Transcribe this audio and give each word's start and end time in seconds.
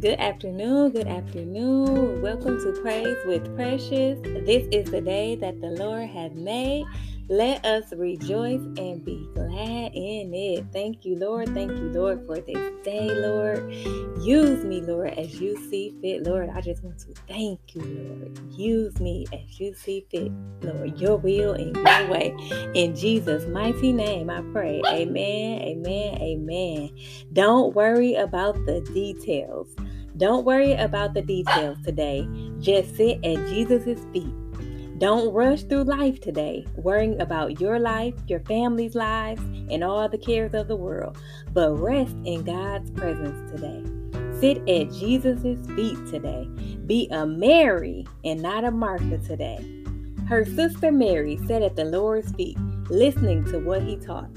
Good 0.00 0.20
afternoon, 0.20 0.90
good 0.90 1.06
afternoon. 1.06 2.20
Welcome 2.20 2.58
to 2.58 2.80
Praise 2.82 3.16
with 3.24 3.56
Precious. 3.56 4.18
This 4.44 4.68
is 4.70 4.90
the 4.90 5.00
day 5.00 5.36
that 5.36 5.58
the 5.62 5.68
Lord 5.68 6.10
has 6.10 6.32
made. 6.34 6.84
Let 7.30 7.64
us 7.64 7.94
rejoice 7.94 8.60
and 8.76 9.02
be 9.02 9.26
glad 9.34 9.92
in 9.94 10.34
it. 10.34 10.66
Thank 10.70 11.06
you, 11.06 11.16
Lord. 11.16 11.48
Thank 11.54 11.70
you, 11.70 11.88
Lord, 11.88 12.26
for 12.26 12.38
this 12.40 12.84
day, 12.84 13.08
Lord. 13.08 13.72
Use 14.26 14.64
me, 14.64 14.80
Lord, 14.80 15.14
as 15.16 15.40
you 15.40 15.56
see 15.70 15.94
fit. 16.02 16.26
Lord, 16.26 16.50
I 16.52 16.60
just 16.60 16.82
want 16.82 16.98
to 16.98 17.14
thank 17.28 17.60
you, 17.76 17.82
Lord. 17.82 18.40
Use 18.58 18.98
me 18.98 19.24
as 19.32 19.60
you 19.60 19.72
see 19.72 20.04
fit, 20.10 20.32
Lord. 20.62 21.00
Your 21.00 21.16
will 21.16 21.52
and 21.52 21.76
your 21.76 22.10
way. 22.10 22.34
In 22.74 22.96
Jesus' 22.96 23.46
mighty 23.46 23.92
name, 23.92 24.28
I 24.28 24.40
pray. 24.52 24.82
Amen, 24.88 25.62
amen, 25.62 26.18
amen. 26.20 26.90
Don't 27.34 27.72
worry 27.76 28.16
about 28.16 28.54
the 28.66 28.80
details. 28.92 29.68
Don't 30.16 30.44
worry 30.44 30.72
about 30.72 31.14
the 31.14 31.22
details 31.22 31.78
today. 31.84 32.28
Just 32.58 32.96
sit 32.96 33.24
at 33.24 33.46
Jesus' 33.46 34.04
feet 34.12 34.34
don't 34.98 35.32
rush 35.32 35.62
through 35.64 35.84
life 35.84 36.20
today, 36.20 36.66
worrying 36.76 37.20
about 37.20 37.60
your 37.60 37.78
life, 37.78 38.14
your 38.28 38.40
family's 38.40 38.94
lives, 38.94 39.42
and 39.70 39.84
all 39.84 40.08
the 40.08 40.18
cares 40.18 40.54
of 40.54 40.68
the 40.68 40.76
world, 40.76 41.18
but 41.52 41.74
rest 41.74 42.16
in 42.24 42.44
God's 42.44 42.90
presence 42.92 43.50
today. 43.50 43.82
Sit 44.40 44.58
at 44.68 44.92
Jesus' 44.92 45.66
feet 45.74 45.98
today. 46.10 46.44
Be 46.86 47.08
a 47.10 47.26
Mary 47.26 48.06
and 48.24 48.40
not 48.40 48.64
a 48.64 48.70
Martha 48.70 49.18
today. 49.18 49.64
Her 50.28 50.44
sister 50.44 50.90
Mary 50.90 51.38
sat 51.46 51.62
at 51.62 51.76
the 51.76 51.84
Lord's 51.84 52.32
feet, 52.32 52.58
listening 52.88 53.44
to 53.46 53.58
what 53.58 53.82
he 53.82 53.96
taught. 53.96 54.30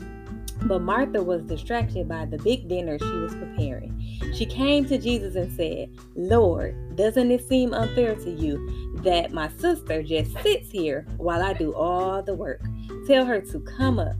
But 0.63 0.81
Martha 0.81 1.23
was 1.23 1.43
distracted 1.43 2.07
by 2.07 2.25
the 2.25 2.37
big 2.37 2.67
dinner 2.67 2.99
she 2.99 3.05
was 3.05 3.33
preparing. 3.33 3.99
She 4.35 4.45
came 4.45 4.85
to 4.85 4.97
Jesus 4.97 5.35
and 5.35 5.51
said, 5.55 5.89
Lord, 6.15 6.95
doesn't 6.95 7.31
it 7.31 7.47
seem 7.47 7.73
unfair 7.73 8.15
to 8.15 8.29
you 8.29 8.93
that 9.03 9.31
my 9.31 9.49
sister 9.57 10.03
just 10.03 10.33
sits 10.41 10.69
here 10.69 11.07
while 11.17 11.41
I 11.41 11.53
do 11.53 11.73
all 11.73 12.21
the 12.21 12.35
work? 12.35 12.61
Tell 13.07 13.25
her 13.25 13.39
to 13.41 13.59
come 13.61 13.99
up, 13.99 14.15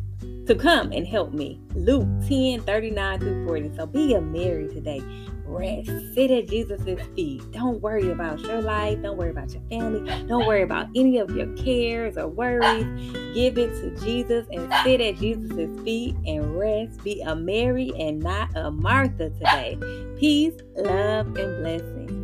to 0.46 0.56
come 0.56 0.92
and 0.92 1.08
help 1.08 1.34
me. 1.34 1.62
Luke 1.76 2.08
10 2.28 2.62
39 2.62 3.20
through 3.20 3.48
40. 3.48 3.76
So 3.76 3.86
be 3.86 4.14
a 4.14 4.22
Mary 4.22 4.68
today 4.68 5.02
rest. 5.50 5.90
Sit 6.14 6.32
at 6.32 6.48
Jesus' 6.48 6.82
feet. 7.16 7.52
Don't 7.52 7.82
worry 7.82 8.12
about 8.12 8.40
your 8.42 8.62
life. 8.62 9.02
Don't 9.02 9.18
worry 9.18 9.32
about 9.32 9.52
your 9.52 9.64
family. 9.70 10.10
Don't 10.28 10.46
worry 10.46 10.62
about 10.62 10.88
any 10.96 11.18
of 11.18 11.32
your 11.32 11.54
cares 11.56 12.18
or 12.18 12.28
worries. 12.28 12.86
Give 13.34 13.58
it 13.58 13.74
to 13.82 14.06
Jesus 14.06 14.48
and 14.52 14.72
sit 14.84 15.02
at 15.02 15.18
Jesus' 15.18 15.70
feet 15.84 16.16
and 16.26 16.58
rest. 16.58 17.04
Be 17.04 17.22
a 17.22 17.36
Mary 17.36 17.92
and 17.98 18.20
not 18.20 18.56
a 18.56 18.72
Martha 18.72 19.30
today. 19.30 19.78
Peace, 20.18 20.56
love, 20.76 21.36
and 21.36 21.64
blessing. 21.64 22.19